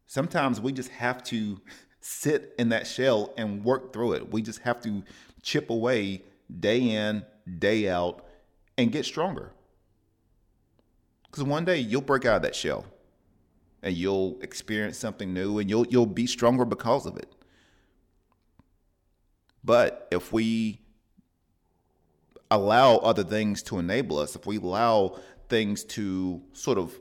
Sometimes 0.08 0.60
we 0.60 0.74
just 0.74 0.90
have 0.90 1.24
to 1.24 1.62
sit 2.02 2.54
in 2.60 2.70
that 2.70 2.88
shell 2.88 3.34
and 3.38 3.64
work 3.64 3.94
through 3.94 4.14
it. 4.14 4.32
We 4.32 4.42
just 4.42 4.60
have 4.60 4.82
to 4.82 5.04
chip 5.42 5.70
away 5.70 6.24
day 6.60 6.80
in, 6.80 7.24
day 7.60 7.90
out, 7.90 8.26
and 8.78 8.92
get 8.92 9.06
stronger. 9.06 9.52
Because 11.24 11.44
one 11.44 11.64
day 11.64 11.80
you'll 11.80 12.02
break 12.02 12.26
out 12.26 12.38
of 12.38 12.42
that 12.42 12.56
shell 12.56 12.86
and 13.84 13.96
you'll 13.96 14.38
experience 14.42 14.98
something 14.98 15.34
new 15.34 15.60
and 15.60 15.70
you'll 15.70 15.88
you'll 15.88 16.06
be 16.06 16.28
stronger 16.28 16.66
because 16.66 17.06
of 17.06 17.18
it. 17.18 17.34
But 19.64 20.08
if 20.12 20.34
we 20.34 20.82
allow 22.50 22.98
other 22.98 23.24
things 23.24 23.64
to 23.64 23.80
enable 23.80 24.18
us, 24.18 24.36
if 24.36 24.46
we 24.46 24.58
allow 24.58 25.20
things 25.48 25.84
to 25.84 26.42
sort 26.54 26.78
of, 26.78 26.94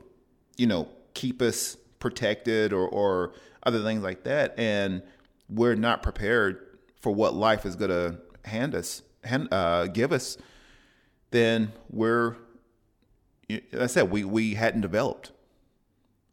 you 0.57 0.67
know, 0.67 0.87
keep 1.13 1.41
us 1.41 1.75
protected 2.01 2.73
or, 2.73 2.85
or 2.89 3.31
other 3.63 3.81
things 3.81 4.03
like 4.03 4.25
that, 4.25 4.53
and 4.59 5.01
we're 5.49 5.75
not 5.75 6.03
prepared 6.03 6.67
for 6.99 7.13
what 7.13 7.33
life 7.33 7.65
is 7.65 7.77
going 7.77 7.91
to 7.91 8.17
hand 8.43 8.75
us, 8.75 9.01
hand, 9.23 9.47
uh, 9.53 9.87
give 9.87 10.11
us, 10.11 10.37
then 11.31 11.71
we're 11.89 12.35
I 13.77 13.87
said, 13.87 14.11
we, 14.11 14.23
we 14.23 14.53
hadn't 14.53 14.81
developed. 14.81 15.31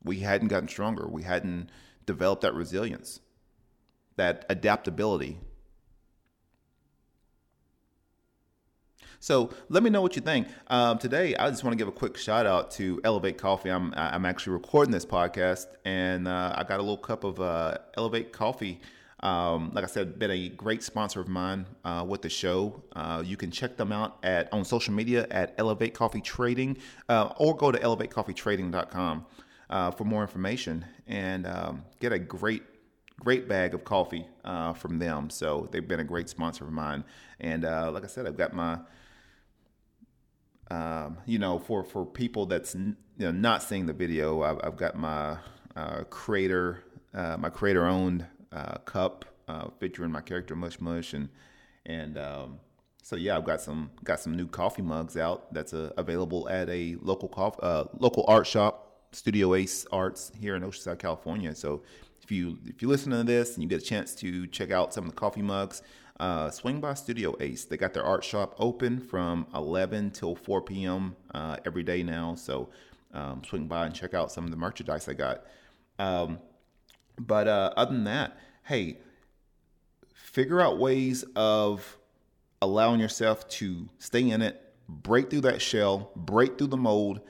We 0.04 0.20
hadn't 0.20 0.48
gotten 0.48 0.68
stronger. 0.68 1.08
We 1.08 1.22
hadn't 1.22 1.70
developed 2.06 2.42
that 2.42 2.54
resilience, 2.54 3.20
that 4.16 4.44
adaptability. 4.48 5.38
So 9.20 9.50
let 9.68 9.82
me 9.82 9.90
know 9.90 10.02
what 10.02 10.16
you 10.16 10.22
think. 10.22 10.48
Um, 10.68 10.98
today, 10.98 11.34
I 11.36 11.50
just 11.50 11.64
want 11.64 11.72
to 11.72 11.78
give 11.78 11.88
a 11.88 11.92
quick 11.92 12.16
shout 12.16 12.46
out 12.46 12.70
to 12.72 13.00
Elevate 13.04 13.38
Coffee. 13.38 13.70
I'm 13.70 13.92
I'm 13.96 14.24
actually 14.24 14.52
recording 14.54 14.92
this 14.92 15.06
podcast, 15.06 15.66
and 15.84 16.28
uh, 16.28 16.54
I 16.56 16.64
got 16.64 16.78
a 16.78 16.82
little 16.82 16.96
cup 16.96 17.24
of 17.24 17.40
uh, 17.40 17.78
Elevate 17.96 18.32
Coffee 18.32 18.80
um, 19.20 19.72
like 19.74 19.84
I 19.84 19.88
said, 19.88 20.18
been 20.18 20.30
a 20.30 20.48
great 20.48 20.82
sponsor 20.82 21.20
of 21.20 21.28
mine 21.28 21.66
uh, 21.84 22.04
with 22.06 22.22
the 22.22 22.28
show. 22.28 22.82
Uh, 22.94 23.22
you 23.24 23.36
can 23.36 23.50
check 23.50 23.76
them 23.76 23.90
out 23.90 24.18
at 24.22 24.52
on 24.52 24.64
social 24.64 24.94
media 24.94 25.26
at 25.30 25.54
Elevate 25.58 25.94
Coffee 25.94 26.20
Trading, 26.20 26.76
uh, 27.08 27.32
or 27.36 27.56
go 27.56 27.72
to 27.72 27.78
elevatecoffeetrading.com 27.78 29.26
uh, 29.70 29.90
for 29.90 30.04
more 30.04 30.22
information 30.22 30.84
and 31.06 31.46
um, 31.46 31.84
get 32.00 32.12
a 32.12 32.18
great 32.18 32.62
great 33.20 33.48
bag 33.48 33.74
of 33.74 33.82
coffee 33.84 34.24
uh, 34.44 34.72
from 34.72 35.00
them. 35.00 35.28
So 35.28 35.68
they've 35.72 35.86
been 35.86 35.98
a 35.98 36.04
great 36.04 36.28
sponsor 36.28 36.64
of 36.64 36.70
mine. 36.70 37.02
And 37.40 37.64
uh, 37.64 37.90
like 37.90 38.04
I 38.04 38.06
said, 38.06 38.28
I've 38.28 38.36
got 38.36 38.52
my 38.52 38.78
um, 40.70 41.18
you 41.26 41.38
know, 41.38 41.58
for 41.58 41.84
for 41.84 42.04
people 42.04 42.46
that's 42.46 42.74
you 42.74 42.94
know 43.18 43.32
not 43.32 43.62
seeing 43.62 43.86
the 43.86 43.92
video, 43.92 44.42
I've, 44.42 44.60
I've 44.62 44.76
got 44.76 44.96
my 44.96 45.38
creator, 46.10 46.84
my 47.14 47.50
creator 47.50 47.86
owned 47.86 48.26
uh, 48.52 48.78
cup 48.78 49.24
uh, 49.48 49.68
featuring 49.80 50.12
my 50.12 50.20
character 50.20 50.54
Mush 50.54 50.80
Mush 50.80 51.14
and 51.14 51.28
and 51.86 52.18
um, 52.18 52.60
so 53.02 53.16
yeah, 53.16 53.36
I've 53.36 53.44
got 53.44 53.60
some 53.60 53.90
got 54.04 54.20
some 54.20 54.36
new 54.36 54.46
coffee 54.46 54.82
mugs 54.82 55.16
out 55.16 55.52
that's 55.52 55.72
uh, 55.72 55.90
available 55.96 56.48
at 56.48 56.68
a 56.68 56.96
local 57.00 57.28
coffee, 57.28 57.58
uh, 57.62 57.84
local 57.98 58.24
art 58.28 58.46
shop, 58.46 59.06
Studio 59.12 59.54
Ace 59.54 59.86
Arts 59.90 60.30
here 60.38 60.54
in 60.56 60.62
Oceanside, 60.62 60.98
California. 60.98 61.54
So 61.54 61.82
if 62.22 62.30
you 62.30 62.58
if 62.66 62.82
you 62.82 62.88
listen 62.88 63.12
to 63.12 63.24
this 63.24 63.54
and 63.54 63.62
you 63.62 63.68
get 63.68 63.82
a 63.82 63.84
chance 63.84 64.14
to 64.16 64.46
check 64.48 64.70
out 64.70 64.92
some 64.92 65.04
of 65.04 65.10
the 65.10 65.16
coffee 65.16 65.42
mugs, 65.42 65.82
uh, 66.20 66.50
swing 66.50 66.80
by 66.80 66.94
Studio 66.94 67.36
Ace. 67.40 67.64
They 67.64 67.76
got 67.76 67.94
their 67.94 68.04
art 68.04 68.24
shop 68.24 68.54
open 68.58 69.00
from 69.00 69.46
11 69.54 70.10
till 70.10 70.34
4 70.34 70.62
p.m. 70.62 71.16
Uh, 71.32 71.56
every 71.64 71.82
day 71.82 72.02
now. 72.02 72.34
So 72.34 72.70
um, 73.14 73.42
swing 73.44 73.66
by 73.66 73.86
and 73.86 73.94
check 73.94 74.14
out 74.14 74.32
some 74.32 74.44
of 74.44 74.50
the 74.50 74.56
merchandise 74.56 75.08
I 75.08 75.14
got. 75.14 75.44
Um, 75.98 76.38
but 77.18 77.48
uh, 77.48 77.72
other 77.76 77.92
than 77.92 78.04
that, 78.04 78.38
hey, 78.64 78.98
figure 80.14 80.60
out 80.60 80.78
ways 80.78 81.24
of 81.36 81.98
allowing 82.60 83.00
yourself 83.00 83.48
to 83.48 83.88
stay 83.98 84.28
in 84.30 84.42
it, 84.42 84.60
break 84.88 85.30
through 85.30 85.42
that 85.42 85.62
shell, 85.62 86.10
break 86.16 86.58
through 86.58 86.68
the 86.68 86.76
mold. 86.76 87.20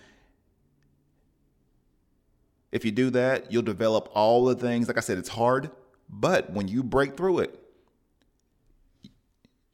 If 2.73 2.85
you 2.85 2.91
do 2.91 3.11
that, 3.11 3.51
you'll 3.53 3.63
develop 3.63 4.11
all 4.15 4.45
the 4.45 4.55
things. 4.55 4.89
Like 4.89 4.97
I 4.99 5.01
said, 5.01 5.19
it's 5.19 5.29
hard, 5.29 5.71
but 6.09 6.51
when 6.53 6.69
you 6.69 6.83
break 6.83 7.17
through 7.17 7.41
it, 7.41 7.68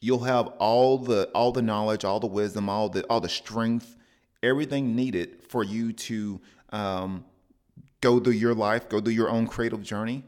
you'll 0.05 0.25
have 0.25 0.49
all 0.59 0.99
the 0.99 1.31
all 1.35 1.51
the 1.51 1.63
knowledge, 1.63 2.05
all 2.05 2.21
the 2.21 2.27
wisdom, 2.27 2.69
all 2.69 2.91
the 2.91 3.03
all 3.05 3.21
the 3.21 3.29
strength, 3.29 3.97
everything 4.43 4.95
needed 4.95 5.43
for 5.49 5.65
you 5.65 5.95
to 5.95 6.39
um, 6.71 7.25
go 8.03 8.21
through 8.21 8.35
your 8.35 8.55
life, 8.55 8.87
go 8.91 9.01
through 9.01 9.15
your 9.15 9.31
own 9.31 9.47
creative 9.47 9.83
journey, 9.83 10.23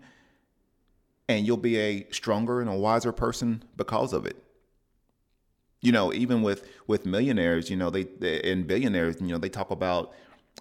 and 1.29 1.47
you'll 1.47 1.59
be 1.59 1.77
a 1.77 2.07
stronger 2.11 2.63
and 2.63 2.71
a 2.71 2.75
wiser 2.75 3.13
person 3.13 3.63
because 3.77 4.15
of 4.15 4.25
it. 4.25 4.43
You 5.83 5.93
know, 5.93 6.11
even 6.11 6.41
with 6.41 6.67
with 6.87 7.05
millionaires, 7.05 7.69
you 7.69 7.77
know, 7.77 7.91
they, 7.91 8.05
they 8.05 8.41
and 8.51 8.67
billionaires, 8.67 9.21
you 9.21 9.29
know, 9.29 9.39
they 9.39 9.51
talk 9.51 9.71
about 9.71 10.15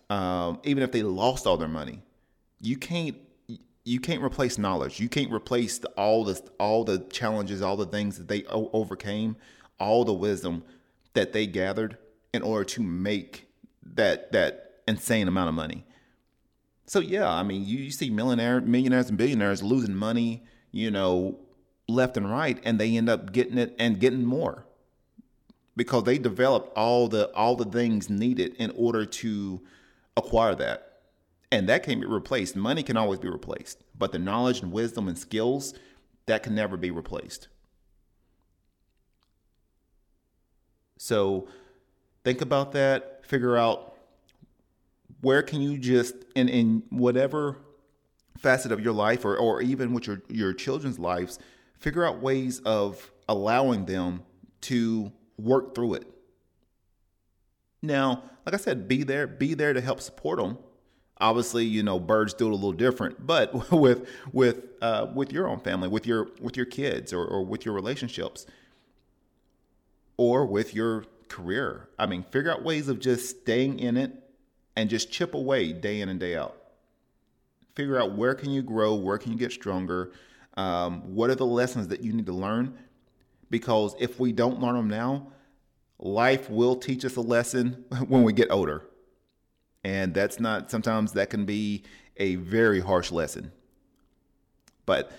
um, 0.09 0.59
even 0.65 0.83
if 0.83 0.91
they 0.91 1.03
lost 1.03 1.47
all 1.47 1.55
their 1.55 1.69
money, 1.69 2.01
you 2.59 2.75
can't 2.75 3.15
you 3.85 3.99
can't 3.99 4.23
replace 4.23 4.57
knowledge. 4.57 4.99
You 4.99 5.07
can't 5.07 5.31
replace 5.31 5.77
the, 5.77 5.89
all 5.89 6.25
the 6.25 6.41
all 6.59 6.83
the 6.83 6.99
challenges, 7.11 7.61
all 7.61 7.77
the 7.77 7.85
things 7.85 8.17
that 8.17 8.27
they 8.27 8.43
o- 8.45 8.69
overcame, 8.73 9.37
all 9.79 10.03
the 10.03 10.13
wisdom 10.13 10.63
that 11.13 11.31
they 11.31 11.47
gathered 11.47 11.97
in 12.33 12.41
order 12.41 12.65
to 12.65 12.81
make 12.81 13.47
that 13.93 14.31
that 14.31 14.81
insane 14.87 15.27
amount 15.27 15.49
of 15.49 15.55
money. 15.55 15.85
So 16.87 16.99
yeah, 16.99 17.29
I 17.29 17.43
mean, 17.43 17.65
you, 17.65 17.77
you 17.77 17.91
see 17.91 18.09
millionaire, 18.09 18.59
millionaires 18.59 19.09
and 19.09 19.17
billionaires 19.17 19.63
losing 19.63 19.95
money, 19.95 20.43
you 20.71 20.91
know, 20.91 21.39
left 21.87 22.17
and 22.17 22.29
right, 22.29 22.59
and 22.63 22.79
they 22.79 22.97
end 22.97 23.09
up 23.09 23.31
getting 23.31 23.57
it 23.57 23.75
and 23.79 23.99
getting 23.99 24.25
more 24.25 24.65
because 25.75 26.03
they 26.03 26.17
developed 26.17 26.75
all 26.75 27.07
the 27.07 27.31
all 27.33 27.55
the 27.55 27.65
things 27.65 28.09
needed 28.09 28.55
in 28.55 28.71
order 28.71 29.05
to 29.05 29.61
acquire 30.17 30.55
that, 30.55 30.84
and 31.55 31.69
that 31.69 31.83
can 31.83 32.01
be 32.01 32.05
replaced. 32.05 32.57
Money 32.57 32.83
can 32.83 32.97
always 32.97 33.19
be 33.19 33.29
replaced, 33.29 33.81
but 33.97 34.11
the 34.11 34.19
knowledge 34.19 34.61
and 34.61 34.73
wisdom 34.73 35.07
and 35.07 35.17
skills 35.17 35.73
that 36.25 36.43
can 36.43 36.53
never 36.53 36.75
be 36.75 36.91
replaced. 36.91 37.47
So 40.97 41.47
think 42.25 42.41
about 42.41 42.73
that. 42.73 43.25
Figure 43.25 43.55
out 43.55 43.95
where 45.21 45.41
can 45.41 45.61
you 45.61 45.77
just 45.77 46.13
in 46.35 46.49
in 46.49 46.83
whatever 46.89 47.57
facet 48.37 48.73
of 48.73 48.81
your 48.81 48.93
life 48.93 49.23
or, 49.23 49.37
or 49.37 49.61
even 49.61 49.93
with 49.93 50.07
your, 50.07 50.21
your 50.27 50.53
children's 50.53 50.99
lives, 50.99 51.39
figure 51.79 52.05
out 52.05 52.21
ways 52.21 52.59
of 52.59 53.13
allowing 53.29 53.85
them 53.85 54.23
to 54.59 55.09
work 55.37 55.73
through 55.73 55.93
it. 55.93 56.11
Now, 57.81 58.23
like 58.45 58.53
I 58.53 58.57
said, 58.57 58.89
be 58.89 59.03
there, 59.03 59.25
be 59.25 59.53
there 59.53 59.71
to 59.71 59.79
help 59.79 60.01
support 60.01 60.37
them. 60.37 60.57
Obviously, 61.19 61.63
you 61.63 61.81
know, 61.81 61.99
birds 61.99 62.33
do 62.33 62.47
it 62.47 62.51
a 62.51 62.55
little 62.55 62.73
different, 62.73 63.25
but 63.25 63.71
with 63.71 64.07
with 64.31 64.65
uh, 64.81 65.07
with 65.13 65.31
your 65.31 65.47
own 65.47 65.59
family, 65.59 65.87
with 65.87 66.05
your 66.05 66.29
with 66.41 66.57
your 66.57 66.65
kids, 66.65 67.13
or, 67.13 67.25
or 67.25 67.45
with 67.45 67.65
your 67.65 67.73
relationships, 67.73 68.45
or 70.17 70.45
with 70.45 70.73
your 70.73 71.05
career. 71.29 71.89
I 71.97 72.05
mean, 72.05 72.23
figure 72.23 72.51
out 72.51 72.63
ways 72.63 72.87
of 72.87 72.99
just 72.99 73.41
staying 73.41 73.79
in 73.79 73.97
it 73.97 74.11
and 74.75 74.89
just 74.89 75.11
chip 75.11 75.33
away 75.33 75.73
day 75.73 76.01
in 76.01 76.09
and 76.09 76.19
day 76.19 76.35
out. 76.35 76.55
Figure 77.75 77.99
out 77.99 78.15
where 78.15 78.35
can 78.35 78.51
you 78.51 78.61
grow, 78.61 78.95
where 78.95 79.17
can 79.17 79.31
you 79.31 79.37
get 79.37 79.51
stronger, 79.51 80.11
um, 80.55 81.01
what 81.13 81.29
are 81.29 81.35
the 81.35 81.45
lessons 81.45 81.89
that 81.89 82.01
you 82.01 82.13
need 82.13 82.25
to 82.25 82.33
learn, 82.33 82.77
because 83.49 83.95
if 83.99 84.19
we 84.19 84.31
don't 84.31 84.61
learn 84.61 84.75
them 84.75 84.89
now, 84.89 85.27
life 85.99 86.49
will 86.49 86.75
teach 86.75 87.03
us 87.03 87.15
a 87.15 87.21
lesson 87.21 87.85
when 88.07 88.23
we 88.23 88.33
get 88.33 88.49
older. 88.51 88.83
And 89.85 90.15
that's 90.15 90.39
not, 90.39 90.71
sometimes 90.71 91.13
that 91.13 91.29
can 91.29 91.45
be 91.45 91.83
a 92.17 92.37
very 92.37 92.79
harsh 92.79 93.11
lesson. 93.11 93.51
But 94.87 95.11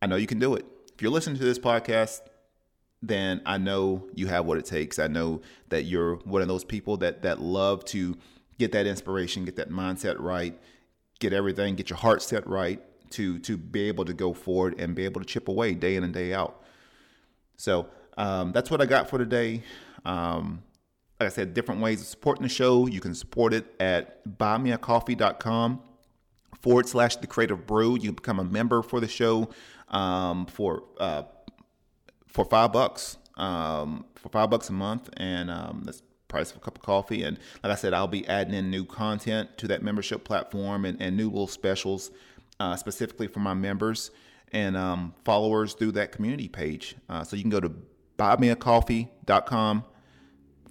I 0.00 0.06
know 0.06 0.16
you 0.16 0.26
can 0.26 0.38
do 0.38 0.54
it. 0.54 0.64
If 0.94 1.02
you're 1.02 1.10
listening 1.10 1.36
to 1.36 1.44
this 1.44 1.58
podcast, 1.58 2.22
then 3.02 3.42
I 3.44 3.58
know 3.58 4.08
you 4.14 4.28
have 4.28 4.46
what 4.46 4.56
it 4.56 4.64
takes. 4.64 4.98
I 4.98 5.08
know 5.08 5.42
that 5.68 5.82
you're 5.82 6.14
one 6.24 6.40
of 6.40 6.48
those 6.48 6.64
people 6.64 6.96
that 6.98 7.20
that 7.20 7.42
love 7.42 7.84
to 7.86 8.16
get 8.58 8.72
that 8.72 8.86
inspiration, 8.86 9.44
get 9.44 9.56
that 9.56 9.68
mindset 9.68 10.16
right, 10.18 10.58
get 11.18 11.34
everything, 11.34 11.74
get 11.74 11.90
your 11.90 11.98
heart 11.98 12.22
set 12.22 12.46
right 12.46 12.80
to 13.10 13.38
to 13.40 13.58
be 13.58 13.88
able 13.88 14.06
to 14.06 14.14
go 14.14 14.32
forward 14.32 14.74
and 14.78 14.94
be 14.94 15.04
able 15.04 15.20
to 15.20 15.26
chip 15.26 15.48
away 15.48 15.74
day 15.74 15.96
in 15.96 16.02
and 16.02 16.14
day 16.14 16.32
out. 16.32 16.64
So 17.58 17.88
um, 18.16 18.52
that's 18.52 18.70
what 18.70 18.80
I 18.80 18.86
got 18.86 19.10
for 19.10 19.18
today. 19.18 19.62
Um, 20.06 20.62
like 21.20 21.26
I 21.26 21.30
said, 21.30 21.54
different 21.54 21.80
ways 21.80 22.00
of 22.00 22.06
supporting 22.06 22.42
the 22.42 22.48
show. 22.48 22.86
You 22.86 23.00
can 23.00 23.14
support 23.14 23.54
it 23.54 23.74
at 23.80 24.26
buymeacoffee.com 24.38 25.80
forward 26.60 26.88
slash 26.88 27.16
the 27.16 27.26
creative 27.26 27.66
brew. 27.66 27.94
You 27.94 28.00
can 28.00 28.14
become 28.14 28.38
a 28.38 28.44
member 28.44 28.82
for 28.82 29.00
the 29.00 29.08
show 29.08 29.50
um, 29.88 30.46
for 30.46 30.84
uh, 30.98 31.22
for 32.26 32.44
five 32.44 32.72
bucks. 32.72 33.18
Um, 33.36 34.06
for 34.14 34.30
five 34.30 34.48
bucks 34.48 34.70
a 34.70 34.72
month, 34.72 35.10
and 35.18 35.50
um, 35.50 35.82
that's 35.84 36.02
price 36.28 36.50
of 36.50 36.56
a 36.56 36.60
cup 36.60 36.76
of 36.76 36.82
coffee. 36.82 37.22
And 37.22 37.38
like 37.62 37.72
I 37.72 37.76
said, 37.76 37.94
I'll 37.94 38.06
be 38.06 38.26
adding 38.26 38.54
in 38.54 38.70
new 38.70 38.84
content 38.84 39.56
to 39.58 39.68
that 39.68 39.82
membership 39.82 40.24
platform 40.24 40.84
and, 40.84 41.00
and 41.00 41.16
new 41.16 41.28
little 41.28 41.46
specials 41.46 42.10
uh, 42.60 42.76
specifically 42.76 43.26
for 43.26 43.40
my 43.40 43.54
members 43.54 44.10
and 44.52 44.76
um, 44.76 45.14
followers 45.24 45.74
through 45.74 45.92
that 45.92 46.12
community 46.12 46.48
page. 46.48 46.96
Uh, 47.08 47.24
so 47.24 47.36
you 47.36 47.42
can 47.42 47.50
go 47.50 47.60
to 47.60 47.72
buymeacoffee.com 48.18 49.84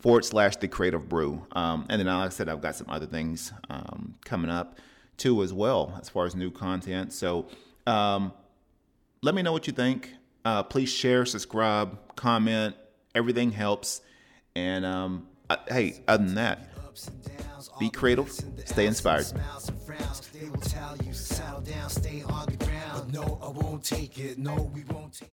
forward 0.05 0.23
slash 0.23 0.55
the 0.57 0.67
creative 0.67 1.09
brew. 1.09 1.43
Um, 1.53 1.87
and 1.89 1.99
then, 1.99 2.05
like 2.05 2.27
I 2.27 2.29
said, 2.29 2.47
I've 2.47 2.61
got 2.61 2.75
some 2.75 2.87
other 2.91 3.07
things 3.07 3.51
um, 3.71 4.13
coming 4.23 4.51
up 4.51 4.77
too 5.17 5.41
as 5.41 5.51
well 5.51 5.97
as 5.99 6.09
far 6.09 6.27
as 6.27 6.35
new 6.35 6.51
content. 6.51 7.11
So 7.11 7.47
um, 7.87 8.31
let 9.23 9.33
me 9.33 9.41
know 9.41 9.51
what 9.51 9.65
you 9.65 9.73
think. 9.73 10.13
Uh, 10.45 10.61
please 10.61 10.89
share, 10.89 11.25
subscribe, 11.25 11.97
comment. 12.15 12.75
Everything 13.15 13.51
helps. 13.51 14.01
And 14.55 14.85
um, 14.85 15.25
I, 15.49 15.57
hey, 15.69 16.03
other 16.07 16.23
than 16.23 16.35
that, 16.35 16.69
be 17.79 17.89
creative, 17.89 18.31
stay 18.63 18.85
inspired. 18.85 19.25
No, 23.11 23.39
I 23.41 23.49
won't 23.49 23.83
take 23.83 24.19
it. 24.19 24.37
No, 24.37 24.71
we 24.71 24.83
won't 24.83 25.13
take 25.13 25.23